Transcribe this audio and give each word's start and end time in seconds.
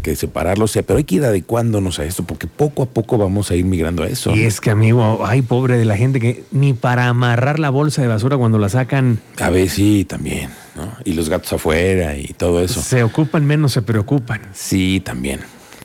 que 0.00 0.16
separarlo 0.16 0.66
sea, 0.66 0.82
pero 0.82 0.98
hay 0.98 1.04
que 1.04 1.16
ir 1.16 1.24
adecuándonos 1.24 1.98
a 1.98 2.04
eso, 2.04 2.24
porque 2.24 2.46
poco 2.46 2.82
a 2.82 2.86
poco 2.86 3.18
vamos 3.18 3.50
a 3.50 3.54
ir 3.54 3.64
migrando 3.64 4.02
a 4.02 4.08
eso. 4.08 4.34
Y 4.34 4.42
es 4.42 4.60
que, 4.60 4.70
amigo, 4.70 5.20
ay, 5.24 5.42
pobre 5.42 5.76
de 5.76 5.84
la 5.84 5.96
gente 5.96 6.20
que 6.20 6.44
ni 6.50 6.72
para 6.72 7.08
amarrar 7.08 7.58
la 7.58 7.70
bolsa 7.70 8.02
de 8.02 8.08
basura 8.08 8.36
cuando 8.36 8.58
la 8.58 8.68
sacan. 8.68 9.20
A 9.38 9.50
ver, 9.50 9.68
sí, 9.68 10.04
también, 10.04 10.50
¿no? 10.76 10.92
Y 11.04 11.14
los 11.14 11.28
gatos 11.28 11.52
afuera 11.52 12.16
y 12.16 12.28
todo 12.28 12.62
eso. 12.62 12.80
Se 12.80 13.02
ocupan 13.02 13.46
menos, 13.46 13.72
se 13.72 13.82
preocupan. 13.82 14.40
Sí, 14.52 15.00
también. 15.04 15.40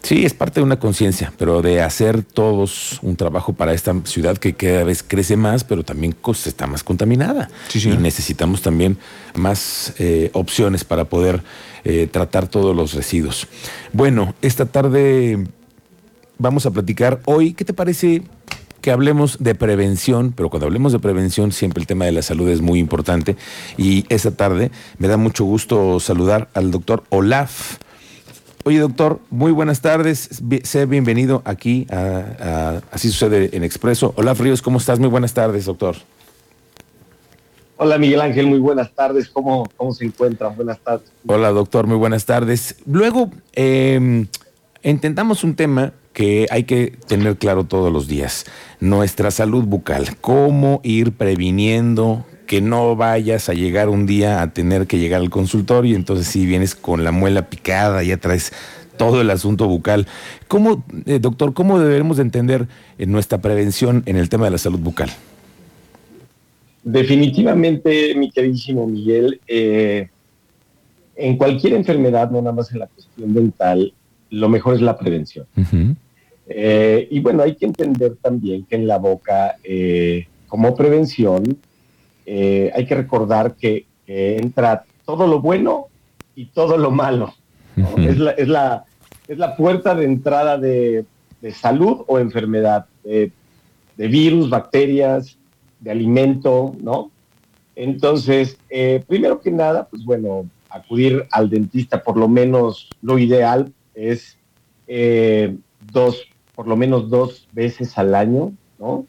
Sí, 0.06 0.24
es 0.24 0.36
parte 0.36 0.60
de 0.60 0.64
una 0.64 0.78
conciencia, 0.78 1.34
pero 1.36 1.64
de 1.64 1.82
hacer 1.82 2.22
todos 2.22 3.00
un 3.02 3.16
trabajo 3.16 3.54
para 3.54 3.74
esta 3.74 3.92
ciudad 4.04 4.38
que 4.38 4.54
cada 4.54 4.84
vez 4.84 5.02
crece 5.02 5.36
más, 5.36 5.64
pero 5.64 5.82
también 5.82 6.16
está 6.46 6.68
más 6.68 6.84
contaminada. 6.84 7.50
Sí, 7.70 7.90
y 7.90 7.98
necesitamos 7.98 8.62
también 8.62 9.00
más 9.34 9.96
eh, 9.98 10.30
opciones 10.34 10.84
para 10.84 11.06
poder 11.06 11.42
eh, 11.86 12.08
tratar 12.12 12.48
todos 12.48 12.76
los 12.76 12.94
residuos. 12.94 13.48
Bueno, 13.94 14.36
esta 14.44 14.68
tarde 14.68 15.48
vamos 16.38 16.68
a 16.68 16.72
platicar 16.72 17.20
hoy. 17.26 17.54
¿Qué 17.54 17.66
te 17.66 17.74
parece 17.74 18.22
que 18.82 18.92
hablemos 18.92 19.38
de 19.40 19.56
prevención, 19.56 20.34
pero 20.38 20.52
cuando 20.52 20.68
hablemos 20.68 20.92
de 20.92 21.00
prevención 21.00 21.52
siempre 21.52 21.82
el 21.82 21.88
tema 21.88 22.06
de 22.06 22.12
la 22.12 22.22
salud 22.22 22.48
es 22.50 22.62
muy 22.62 22.78
importante. 22.78 23.38
Y 23.76 24.06
esta 24.10 24.30
tarde 24.30 24.70
me 25.00 25.08
da 25.08 25.18
mucho 25.18 25.46
gusto 25.46 26.00
saludar 26.00 26.50
al 26.54 26.70
doctor 26.70 27.04
Olaf 27.10 27.80
Oye, 28.68 28.80
doctor, 28.80 29.20
muy 29.30 29.52
buenas 29.52 29.80
tardes. 29.82 30.42
Sé 30.64 30.88
bienvenido 30.88 31.44
aquí 31.46 31.86
a, 31.92 32.82
Así 32.92 33.12
sucede 33.12 33.56
en 33.56 33.64
Expreso. 33.64 34.12
Hola, 34.18 34.34
Fríos, 34.34 34.64
¿cómo 34.64 34.80
estás? 34.80 34.98
Muy 34.98 35.08
buenas 35.08 35.36
tardes, 35.36 35.66
doctor. 35.66 35.96
Hola, 37.78 38.00
Miguel 38.00 38.22
Ángel, 38.22 38.48
muy 38.48 38.58
buenas 38.58 38.92
tardes. 38.92 39.30
¿Cómo, 39.30 39.70
cómo 39.78 39.94
se 39.94 40.06
encuentran? 40.06 40.56
Buenas 40.56 40.80
tardes. 40.80 41.08
Hola, 41.28 41.52
doctor, 41.52 41.86
muy 41.86 41.98
buenas 41.98 42.26
tardes. 42.26 42.78
Luego, 42.88 43.30
eh, 43.54 44.26
intentamos 44.82 45.44
un 45.44 45.56
tema 45.56 45.94
que 46.14 46.48
hay 46.50 46.64
que 46.64 46.98
tener 47.06 47.38
claro 47.38 47.66
todos 47.66 47.94
los 47.94 48.08
días. 48.08 48.46
Nuestra 48.80 49.30
salud 49.30 49.66
bucal. 49.66 50.18
¿Cómo 50.22 50.82
ir 50.84 51.12
previniendo 51.12 52.26
que 52.46 52.62
no 52.62 52.96
vayas 52.96 53.50
a 53.50 53.54
llegar 53.54 53.90
un 53.90 54.06
día 54.06 54.42
a 54.42 54.54
tener 54.54 54.88
que 54.88 54.98
llegar 54.98 55.22
al 55.22 55.30
consultorio 55.30 55.94
y 55.94 55.96
entonces 55.96 56.28
si 56.28 56.46
vienes 56.46 56.76
con 56.76 57.04
la 57.04 57.12
muela 57.12 57.50
picada, 57.50 58.04
ya 58.04 58.18
traes 58.18 58.52
todo 58.98 59.22
el 59.22 59.30
asunto 59.30 59.68
bucal. 59.68 60.08
¿Cómo, 60.48 60.84
eh, 61.06 61.20
doctor, 61.20 61.54
cómo 61.54 61.80
debemos 61.80 62.18
de 62.18 62.24
entender 62.24 62.68
eh, 62.98 63.06
nuestra 63.06 63.40
prevención 63.40 64.04
en 64.06 64.18
el 64.18 64.30
tema 64.30 64.46
de 64.46 64.52
la 64.52 64.58
salud 64.58 64.80
bucal? 64.80 65.10
Definitivamente, 66.84 68.14
mi 68.16 68.30
queridísimo 68.30 68.88
Miguel, 68.88 69.42
eh, 69.48 70.08
en 71.16 71.38
cualquier 71.38 71.74
enfermedad, 71.74 72.30
no 72.30 72.42
nada 72.42 72.54
más 72.54 72.72
en 72.72 72.80
la 72.80 72.88
cuestión 72.88 73.34
dental, 73.34 73.94
lo 74.30 74.50
mejor 74.50 74.76
es 74.76 74.82
la 74.82 74.98
prevención. 74.98 75.48
y 76.48 77.20
bueno, 77.22 77.42
hay 77.42 77.56
que 77.56 77.66
entender 77.66 78.16
también 78.22 78.66
que 78.66 78.76
en 78.76 78.86
la 78.86 79.00
boca, 79.00 79.56
como 80.48 80.76
prevención, 80.76 81.58
eh, 82.26 82.72
hay 82.74 82.86
que 82.86 82.96
recordar 82.96 83.56
que, 83.56 83.86
entra 84.08 84.86
todo 85.04 85.26
lo 85.26 85.42
bueno 85.42 85.88
y 86.36 86.46
todo 86.46 86.78
lo 86.78 86.92
malo. 86.92 87.34
es, 87.98 88.20
la, 88.20 88.32
es, 88.32 88.48
la, 88.48 88.86
es, 89.28 89.38
la, 89.40 89.56
puerta 89.56 89.96
de 89.96 90.06
entrada 90.06 90.60
de, 90.60 91.06
salud 91.52 92.04
o 92.08 92.20
enfermedad, 92.20 92.86
de, 93.04 93.32
virus, 93.98 94.50
bacterias, 94.50 95.40
de 95.80 95.90
alimento, 95.90 96.76
¿no? 96.80 97.10
Entonces, 97.76 98.58
eh, 98.70 99.04
primero 99.08 99.42
que 99.42 99.50
nada, 99.50 99.88
pues 99.88 100.06
bueno, 100.06 100.48
acudir 100.70 101.28
al 101.32 101.50
dentista, 101.50 102.04
por 102.04 102.16
lo 102.16 102.28
menos 102.28 102.90
lo 103.02 103.18
ideal 103.18 103.74
es 103.96 104.38
eh, 104.88 105.56
dos, 105.92 106.28
por 106.54 106.68
lo 106.68 106.76
menos 106.76 107.10
dos 107.10 107.48
veces 107.54 107.98
al 107.98 108.14
año, 108.14 108.54
¿no? 108.78 109.08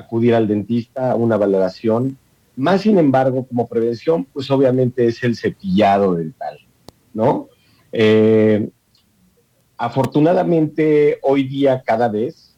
Acudir 0.00 0.34
al 0.34 0.48
dentista 0.48 1.12
a 1.12 1.14
una 1.14 1.36
valoración. 1.36 2.16
Más 2.56 2.82
sin 2.82 2.98
embargo, 2.98 3.46
como 3.46 3.66
prevención, 3.66 4.24
pues 4.24 4.50
obviamente 4.50 5.06
es 5.06 5.22
el 5.22 5.36
cepillado 5.36 6.14
dental, 6.14 6.58
¿no? 7.14 7.48
Eh, 7.92 8.68
afortunadamente, 9.76 11.18
hoy 11.22 11.44
día 11.44 11.82
cada 11.84 12.08
vez 12.08 12.54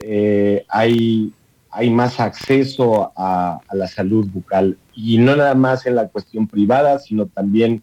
eh, 0.00 0.64
hay, 0.68 1.32
hay 1.70 1.90
más 1.90 2.20
acceso 2.20 3.12
a, 3.16 3.60
a, 3.66 3.74
la 3.74 3.88
salud 3.88 4.28
bucal 4.30 4.76
y 4.94 5.18
no 5.18 5.34
nada 5.34 5.54
más 5.54 5.86
en 5.86 5.94
la 5.94 6.08
cuestión 6.08 6.46
privada, 6.46 6.98
sino 6.98 7.26
también 7.26 7.82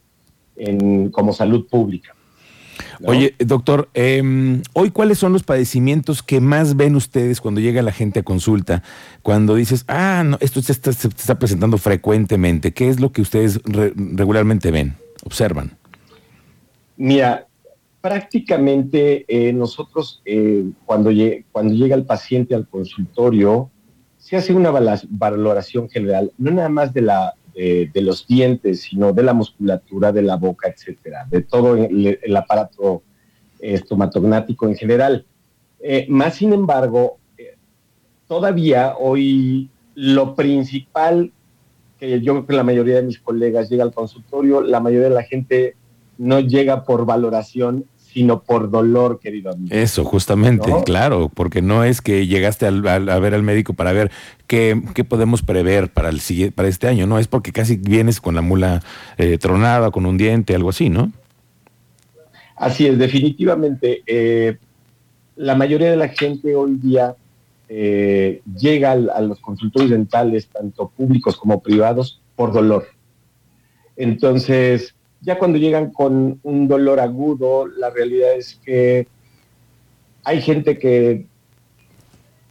en, 0.55 1.09
como 1.09 1.33
salud 1.33 1.67
pública. 1.67 2.15
Oye, 3.03 3.35
doctor, 3.39 3.89
em, 3.93 4.61
hoy 4.73 4.91
cuáles 4.91 5.17
son 5.17 5.33
los 5.33 5.43
padecimientos 5.43 6.23
que 6.23 6.39
más 6.39 6.75
ven 6.75 6.95
ustedes 6.95 7.41
cuando 7.41 7.61
llega 7.61 7.81
la 7.81 7.91
gente 7.91 8.19
a 8.19 8.23
consulta? 8.23 8.83
Cuando 9.21 9.55
dices, 9.55 9.85
ah, 9.87 10.23
no, 10.25 10.37
esto 10.41 10.61
se 10.61 10.71
está, 10.71 11.39
presentando 11.39 11.77
frecuentemente. 11.77 12.73
¿Qué 12.73 12.89
es 12.89 12.99
lo 12.99 13.11
que 13.11 13.21
ustedes 13.21 13.59
regularmente 13.65 14.71
ven, 14.71 14.95
observan? 15.23 15.77
Mira, 16.97 17.47
prácticamente 18.01 19.25
eh, 19.27 19.51
nosotros 19.51 20.21
eh, 20.25 20.65
cuando, 20.85 21.11
cuando 21.51 21.73
llega 21.73 21.95
el 21.95 22.05
paciente 22.05 22.55
al 22.55 22.67
consultorio, 22.67 23.69
se 24.17 24.35
hace 24.37 24.53
una 24.53 24.71
valoración 24.71 25.89
general, 25.89 26.31
no 26.37 26.51
nada 26.51 26.69
más 26.69 26.93
de 26.93 27.01
la, 27.01 27.35
de, 27.55 28.01
los 28.01 28.27
dientes, 28.27 28.81
sino 28.81 29.13
de 29.13 29.23
la 29.23 29.33
musculatura 29.33 30.11
de 30.11 30.21
la 30.21 30.35
boca, 30.35 30.67
etcétera, 30.67 31.25
de 31.29 31.41
todo 31.41 31.75
el, 31.75 32.35
aparato 32.35 33.03
estomatognático 33.59 34.67
en 34.67 34.75
general. 34.75 35.25
Eh, 35.79 36.05
más 36.09 36.35
sin 36.35 36.51
embargo, 36.51 37.17
eh, 37.37 37.55
todavía 38.27 38.95
hoy 38.97 39.69
lo 39.93 40.35
principal 40.35 41.31
que 41.97 42.19
yo 42.19 42.33
creo 42.33 42.45
que 42.45 42.53
la 42.53 42.63
mayoría 42.63 42.95
de 42.95 43.03
mis 43.03 43.19
colegas 43.19 43.69
llega 43.69 43.83
al 43.83 43.93
consultorio, 43.93 44.61
la 44.61 44.81
mayoría 44.81 45.09
de 45.09 45.15
la 45.15 45.23
gente 45.23 45.75
no 46.17 46.41
llega 46.41 46.83
por 46.83 47.05
valoración, 47.05 47.85
sino 48.15 48.43
por 48.43 48.71
dolor, 48.71 49.19
querido 49.19 49.51
amigo. 49.51 49.75
Eso, 49.75 50.05
justamente, 50.05 50.71
claro, 50.85 51.29
porque 51.33 51.61
no 51.61 51.83
es 51.83 51.99
que 51.99 52.27
llegaste 52.27 52.65
a 52.65 52.71
ver 52.71 53.33
al 53.33 53.43
médico 53.43 53.73
para 53.73 53.91
ver 53.91 54.09
qué, 54.47 54.81
podemos 55.05 55.41
prever 55.41 55.91
para, 55.91 56.07
el, 56.07 56.21
para 56.55 56.69
este 56.69 56.87
año, 56.87 57.07
no, 57.07 57.19
es 57.19 57.27
porque 57.27 57.51
casi 57.51 57.75
vienes 57.75 58.21
con 58.21 58.33
la 58.33 58.41
mula 58.41 58.81
eh, 59.17 59.37
tronada, 59.37 59.91
con 59.91 60.05
un 60.05 60.17
diente, 60.17 60.55
algo 60.55 60.69
así, 60.69 60.89
¿no? 60.89 61.11
Así 62.55 62.87
es, 62.87 62.97
definitivamente. 62.97 64.01
Eh, 64.07 64.59
la 65.35 65.55
mayoría 65.55 65.91
de 65.91 65.97
la 65.97 66.07
gente 66.07 66.55
hoy 66.55 66.75
día 66.75 67.17
eh, 67.67 68.41
llega 68.57 68.93
a 68.93 69.19
los 69.19 69.41
consultorios 69.41 69.91
dentales, 69.91 70.47
tanto 70.47 70.87
públicos 70.87 71.35
como 71.35 71.61
privados, 71.61 72.21
por 72.37 72.53
dolor. 72.53 72.85
Entonces, 73.97 74.94
ya 75.25 75.39
cuando 75.39 75.57
llegan 75.57 75.91
con 75.91 76.39
un 76.43 76.67
dolor 76.67 76.99
agudo, 76.99 77.65
la 77.65 77.89
realidad 77.89 78.33
es 78.33 78.59
que 78.63 79.07
hay 80.23 80.41
gente 80.41 80.77
que 80.77 81.25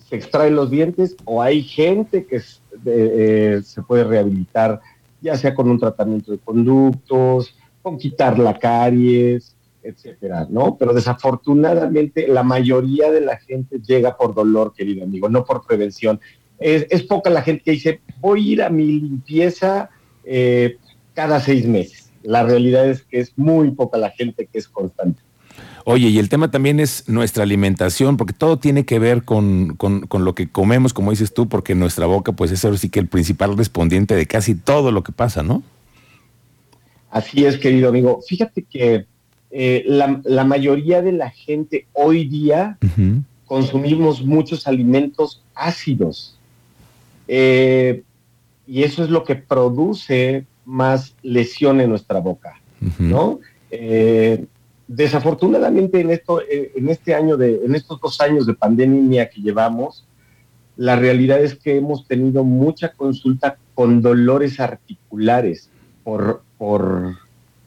se 0.08 0.16
extrae 0.16 0.50
los 0.50 0.70
dientes 0.70 1.16
o 1.24 1.40
hay 1.40 1.62
gente 1.62 2.26
que 2.26 2.42
eh, 2.84 3.60
se 3.64 3.82
puede 3.82 4.02
rehabilitar, 4.02 4.80
ya 5.20 5.36
sea 5.36 5.54
con 5.54 5.70
un 5.70 5.78
tratamiento 5.78 6.32
de 6.32 6.38
conductos, 6.38 7.54
con 7.80 7.96
quitar 7.96 8.38
la 8.40 8.58
caries, 8.58 9.54
etcétera, 9.82 10.48
¿no? 10.50 10.76
Pero 10.76 10.92
desafortunadamente 10.92 12.26
la 12.26 12.42
mayoría 12.42 13.12
de 13.12 13.20
la 13.20 13.36
gente 13.36 13.78
llega 13.86 14.16
por 14.16 14.34
dolor, 14.34 14.72
querido 14.74 15.04
amigo, 15.04 15.28
no 15.28 15.44
por 15.44 15.64
prevención. 15.64 16.20
Es, 16.58 17.02
poca 17.04 17.30
la 17.30 17.42
gente 17.42 17.62
que 17.62 17.70
dice, 17.72 18.00
voy 18.20 18.48
a 18.48 18.52
ir 18.52 18.62
a 18.62 18.70
mi 18.70 18.86
limpieza 18.86 19.90
eh, 20.24 20.78
cada 21.14 21.38
seis 21.38 21.66
meses 21.66 22.03
la 22.24 22.42
realidad 22.42 22.88
es 22.88 23.02
que 23.02 23.20
es 23.20 23.32
muy 23.36 23.70
poca 23.70 23.98
la 23.98 24.10
gente 24.10 24.48
que 24.50 24.58
es 24.58 24.68
constante. 24.68 25.20
Oye, 25.86 26.08
y 26.08 26.18
el 26.18 26.30
tema 26.30 26.50
también 26.50 26.80
es 26.80 27.08
nuestra 27.08 27.42
alimentación, 27.42 28.16
porque 28.16 28.32
todo 28.32 28.58
tiene 28.58 28.86
que 28.86 28.98
ver 28.98 29.24
con, 29.24 29.76
lo 30.10 30.34
que 30.34 30.48
comemos, 30.48 30.94
como 30.94 31.10
dices 31.10 31.34
tú, 31.34 31.46
porque 31.46 31.74
nuestra 31.74 32.06
boca, 32.06 32.32
pues 32.32 32.50
es 32.50 32.64
ahora 32.64 32.78
sí 32.78 32.88
que 32.88 33.00
el 33.00 33.06
principal 33.06 33.56
respondiente 33.56 34.14
de 34.14 34.26
casi 34.26 34.54
todo 34.54 34.90
lo 34.92 35.02
que 35.02 35.12
pasa, 35.12 35.42
¿no? 35.42 35.62
Así 37.10 37.44
es, 37.44 37.58
querido 37.58 37.90
amigo. 37.90 38.20
Fíjate 38.26 38.62
que 38.62 39.04
eh, 39.50 39.84
la, 39.86 40.44
mayoría 40.44 41.02
de 41.02 41.12
la 41.12 41.30
gente 41.30 41.86
hoy 41.92 42.24
día 42.24 42.78
consumimos 43.44 44.24
muchos 44.24 44.66
alimentos 44.66 45.42
ácidos. 45.54 46.38
Eh, 47.28 48.02
y 48.66 48.82
eso 48.84 49.04
es 49.04 49.10
lo 49.10 49.22
que 49.22 49.36
produce 49.36 50.46
más 50.64 51.14
lesión 51.22 51.80
en 51.80 51.90
nuestra 51.90 52.20
boca, 52.20 52.60
¿no? 52.98 53.40
Eh, 53.70 54.44
desafortunadamente 54.86 56.00
en 56.00 56.10
esto, 56.10 56.40
eh, 56.42 56.72
en 56.74 56.88
este 56.88 57.14
año 57.14 57.36
de, 57.36 57.60
en 57.64 57.74
estos 57.74 58.00
dos 58.00 58.20
años 58.20 58.46
de 58.46 58.54
pandemia 58.54 59.28
que 59.28 59.40
llevamos, 59.40 60.06
la 60.76 60.96
realidad 60.96 61.40
es 61.40 61.54
que 61.54 61.76
hemos 61.76 62.06
tenido 62.06 62.44
mucha 62.44 62.92
consulta 62.92 63.58
con 63.74 64.02
dolores 64.02 64.58
articulares 64.60 65.70
por, 66.02 66.42
por, 66.58 67.16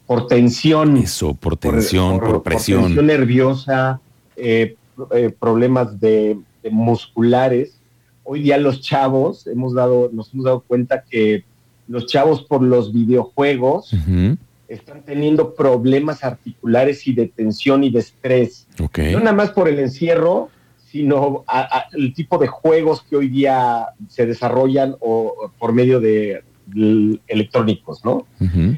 por 0.06 0.28
tensión. 0.28 0.98
Eso, 0.98 1.34
por 1.34 1.58
tensión, 1.58 2.20
por, 2.20 2.44
presión. 2.44 2.82
Por 2.82 2.88
tensión 2.88 3.08
nerviosa, 3.08 4.02
eh, 4.36 4.76
eh, 5.14 5.34
problemas 5.38 6.00
de, 6.00 6.38
musculares. 6.70 7.80
Hoy 8.24 8.42
día 8.42 8.58
los 8.58 8.82
chavos, 8.82 9.48
hemos 9.48 9.74
dado, 9.74 10.10
nos 10.12 10.34
hemos 10.34 10.46
dado 10.46 10.60
cuenta 10.60 11.04
que 11.10 11.46
los 11.88 12.06
chavos 12.06 12.44
por 12.44 12.62
los 12.62 12.92
videojuegos 12.94 13.94
están 14.68 15.04
teniendo 15.04 15.56
problemas 15.56 16.24
articulares 16.24 17.08
y 17.08 17.14
de 17.14 17.28
tensión 17.28 17.84
y 17.84 17.90
de 17.90 18.00
estrés. 18.00 18.68
No 19.14 19.20
nada 19.20 19.34
más 19.34 19.52
por 19.52 19.68
el 19.70 19.80
encierro, 19.80 20.50
sino 20.86 21.44
el 21.94 22.14
tipo 22.14 22.38
de 22.38 22.48
juegos 22.48 23.04
que 23.04 23.16
hoy 23.16 23.30
día 23.30 23.88
se 24.08 24.26
desarrollan 24.26 24.96
o, 25.00 25.52
por 25.60 25.74
medio 25.74 26.00
de, 26.00 26.44
electrónicos, 27.28 28.04
¿no? 28.04 28.28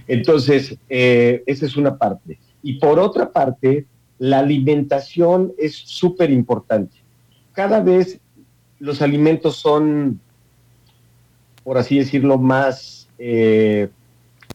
Entonces, 0.07 0.77
eh, 0.89 1.43
esa 1.47 1.65
es 1.65 1.75
una 1.75 1.97
parte. 1.97 2.39
Y 2.61 2.73
por 2.73 2.99
otra 2.99 3.31
parte, 3.31 3.85
la 4.19 4.39
alimentación 4.39 5.53
es 5.57 5.75
súper 5.75 6.29
importante. 6.29 6.97
Cada 7.53 7.79
vez 7.81 8.19
los 8.79 9.01
alimentos 9.01 9.55
son, 9.55 10.19
por 11.63 11.77
así 11.77 11.99
decirlo, 11.99 12.37
más, 12.37 13.09
eh, 13.17 13.89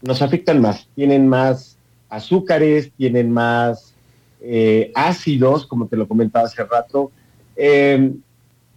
nos 0.01 0.21
afectan 0.21 0.61
más, 0.61 0.87
tienen 0.95 1.27
más 1.27 1.77
azúcares, 2.09 2.91
tienen 2.97 3.31
más 3.31 3.95
eh, 4.41 4.91
ácidos, 4.95 5.65
como 5.65 5.87
te 5.87 5.97
lo 5.97 6.07
comentaba 6.07 6.45
hace 6.45 6.63
rato, 6.63 7.11
eh, 7.55 8.11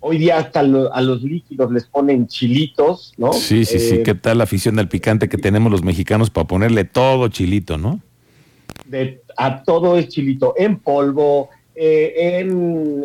hoy 0.01 0.19
día 0.19 0.39
hasta 0.39 0.61
a 0.61 1.01
los 1.03 1.23
líquidos 1.23 1.73
les 1.73 1.85
ponen 1.85 2.27
chilitos, 2.27 3.13
¿no? 3.17 3.33
Sí, 3.33 3.65
sí, 3.65 3.79
sí. 3.79 3.95
Eh, 3.97 4.03
¿Qué 4.03 4.15
tal 4.15 4.39
la 4.39 4.45
afición 4.45 4.79
al 4.79 4.89
picante 4.89 5.29
que 5.29 5.39
tenemos 5.39 5.73
los 5.73 5.83
mexicanos 5.83 6.31
para 6.31 6.47
ponerle 6.47 6.85
todo 6.85 7.29
chilito, 7.29 7.79
no? 7.79 8.01
De, 8.85 9.23
a 9.37 9.63
todo 9.63 9.99
es 9.99 10.09
chilito, 10.09 10.55
en 10.57 10.79
polvo, 10.79 11.51
eh, 11.75 12.39
en, 12.41 13.05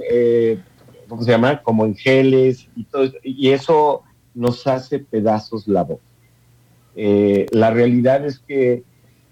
¿cómo 1.07 1.23
se 1.23 1.31
llama? 1.31 1.61
Como 1.61 1.85
en 1.85 1.95
geles 1.95 2.67
y 2.75 2.83
todo 2.85 3.11
Y 3.23 3.49
eso 3.49 4.03
nos 4.33 4.65
hace 4.67 4.99
pedazos 4.99 5.67
la 5.67 5.83
boca. 5.83 6.03
la 6.95 7.71
realidad 7.71 8.25
es 8.25 8.39
que 8.39 8.83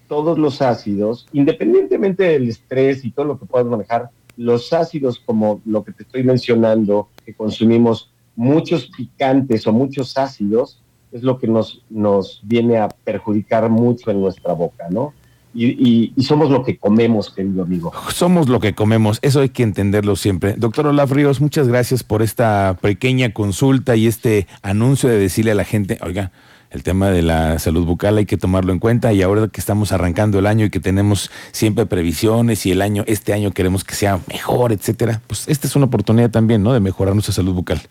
todos 0.07 0.37
los 0.37 0.61
ácidos, 0.61 1.27
independientemente 1.31 2.23
del 2.23 2.49
estrés 2.49 3.05
y 3.05 3.11
todo 3.11 3.25
lo 3.25 3.39
que 3.39 3.45
puedas 3.45 3.67
manejar, 3.67 4.09
los 4.35 4.73
ácidos 4.73 5.19
como 5.19 5.61
lo 5.65 5.83
que 5.83 5.93
te 5.93 6.03
estoy 6.03 6.23
mencionando, 6.23 7.07
que 7.25 7.33
consumimos 7.33 8.11
muchos 8.35 8.87
picantes 8.87 9.67
o 9.67 9.71
muchos 9.71 10.17
ácidos, 10.17 10.81
es 11.11 11.23
lo 11.23 11.37
que 11.39 11.47
nos, 11.47 11.83
nos 11.89 12.41
viene 12.43 12.77
a 12.77 12.89
perjudicar 12.89 13.69
mucho 13.69 14.11
en 14.11 14.21
nuestra 14.21 14.53
boca, 14.53 14.87
¿no? 14.89 15.13
Y, 15.53 16.13
somos 16.23 16.49
lo 16.49 16.63
que 16.63 16.77
comemos, 16.77 17.29
querido 17.29 17.63
amigo. 17.63 17.91
Somos 18.09 18.47
lo 18.47 18.59
que 18.59 18.73
comemos, 18.73 19.19
eso 19.21 19.41
hay 19.41 19.49
que 19.49 19.63
entenderlo 19.63 20.15
siempre. 20.15 20.53
Doctor 20.57 20.87
Olaf 20.87 21.11
Ríos, 21.11 21.41
muchas 21.41 21.67
gracias 21.67 22.03
por 22.03 22.21
esta 22.21 22.77
pequeña 22.81 23.33
consulta 23.33 23.95
y 23.95 24.07
este 24.07 24.47
anuncio 24.61 25.09
de 25.09 25.17
decirle 25.17 25.51
a 25.51 25.55
la 25.55 25.65
gente, 25.65 25.97
oiga, 26.01 26.31
el 26.71 26.83
tema 26.83 27.09
de 27.09 27.21
la 27.21 27.59
salud 27.59 27.85
bucal 27.85 28.17
hay 28.17 28.25
que 28.25 28.37
tomarlo 28.37 28.71
en 28.71 28.79
cuenta 28.79 29.11
y 29.11 29.21
ahora 29.21 29.49
que 29.49 29.59
estamos 29.59 29.91
arrancando 29.91 30.39
el 30.39 30.47
año 30.47 30.65
y 30.65 30.69
que 30.69 30.79
tenemos 30.79 31.29
siempre 31.51 31.85
previsiones 31.85 32.65
y 32.65 32.71
el 32.71 32.81
año, 32.81 33.03
este 33.07 33.33
año 33.33 33.51
queremos 33.51 33.83
que 33.83 33.93
sea 33.93 34.21
mejor, 34.27 34.71
etcétera, 34.71 35.21
pues 35.27 35.49
esta 35.49 35.67
es 35.67 35.75
una 35.75 35.87
oportunidad 35.87 36.31
también, 36.31 36.63
¿no? 36.63 36.71
De 36.71 36.79
mejorar 36.79 37.13
nuestra 37.13 37.33
salud 37.33 37.53
bucal. 37.53 37.81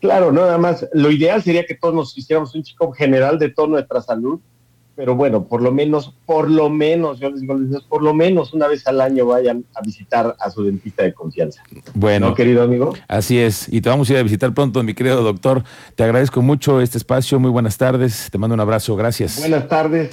Claro, 0.00 0.30
nada 0.32 0.58
más, 0.58 0.86
lo 0.92 1.10
ideal 1.10 1.42
sería 1.42 1.64
que 1.64 1.74
todos 1.74 1.94
nos 1.94 2.18
hiciéramos 2.18 2.54
un 2.54 2.62
chico 2.62 2.92
general 2.92 3.38
de 3.38 3.48
toda 3.48 3.68
nuestra 3.68 4.02
salud, 4.02 4.38
pero 4.96 5.14
bueno, 5.14 5.44
por 5.44 5.62
lo 5.62 5.70
menos, 5.70 6.14
por 6.24 6.50
lo 6.50 6.70
menos, 6.70 7.20
yo 7.20 7.30
les 7.30 7.42
digo, 7.42 7.56
por 7.88 8.02
lo 8.02 8.14
menos 8.14 8.54
una 8.54 8.66
vez 8.66 8.86
al 8.86 9.00
año 9.00 9.26
vayan 9.26 9.64
a 9.74 9.82
visitar 9.82 10.34
a 10.40 10.50
su 10.50 10.64
dentista 10.64 11.02
de 11.02 11.12
confianza. 11.12 11.62
Bueno, 11.94 12.34
querido 12.34 12.62
amigo. 12.62 12.94
Así 13.06 13.38
es, 13.38 13.72
y 13.72 13.82
te 13.82 13.90
vamos 13.90 14.08
a 14.08 14.14
ir 14.14 14.18
a 14.18 14.22
visitar 14.22 14.54
pronto, 14.54 14.82
mi 14.82 14.94
querido 14.94 15.22
doctor. 15.22 15.62
Te 15.94 16.02
agradezco 16.02 16.40
mucho 16.40 16.80
este 16.80 16.96
espacio, 16.98 17.38
muy 17.38 17.50
buenas 17.50 17.76
tardes, 17.76 18.28
te 18.30 18.38
mando 18.38 18.54
un 18.54 18.60
abrazo, 18.60 18.96
gracias. 18.96 19.38
Buenas 19.38 19.68
tardes. 19.68 20.04